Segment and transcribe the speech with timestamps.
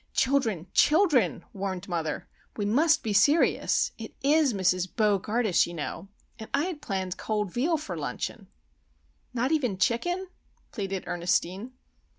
[0.13, 0.65] "Children!
[0.73, 2.27] children!" warned mother.
[2.57, 3.91] "We must be serious.
[3.99, 4.87] It is Mrs.
[4.91, 8.47] Bo gardus, you know;—and I had planned cold veal for luncheon!"
[9.31, 10.29] "Not even chicken?"
[10.71, 11.73] pleaded Ernestine.